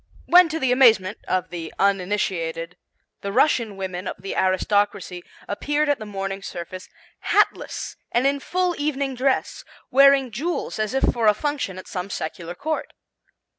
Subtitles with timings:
[0.25, 2.75] when to the amazement of the uninitiated
[3.21, 6.89] the Russian women of the aristocracy appeared at the morning service
[7.31, 12.09] hatless and in full evening dress, wearing jewels as if for a function at some
[12.09, 12.93] secular court.